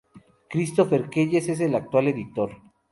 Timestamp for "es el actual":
1.49-2.07